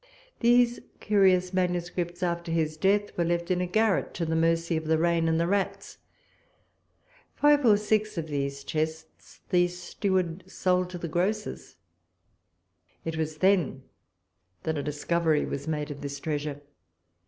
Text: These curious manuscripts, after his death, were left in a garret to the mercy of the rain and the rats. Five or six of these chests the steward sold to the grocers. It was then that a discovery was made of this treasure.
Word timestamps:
These 0.39 0.79
curious 0.99 1.53
manuscripts, 1.53 2.23
after 2.23 2.51
his 2.51 2.75
death, 2.75 3.15
were 3.15 3.23
left 3.23 3.51
in 3.51 3.61
a 3.61 3.67
garret 3.67 4.15
to 4.15 4.25
the 4.25 4.35
mercy 4.35 4.75
of 4.75 4.85
the 4.87 4.97
rain 4.97 5.27
and 5.27 5.39
the 5.39 5.45
rats. 5.45 5.99
Five 7.35 7.63
or 7.67 7.77
six 7.77 8.17
of 8.17 8.25
these 8.27 8.63
chests 8.63 9.41
the 9.49 9.67
steward 9.67 10.49
sold 10.49 10.89
to 10.89 10.97
the 10.97 11.07
grocers. 11.07 11.75
It 13.05 13.15
was 13.15 13.37
then 13.37 13.83
that 14.63 14.75
a 14.79 14.81
discovery 14.81 15.45
was 15.45 15.67
made 15.67 15.91
of 15.91 16.01
this 16.01 16.19
treasure. 16.19 16.63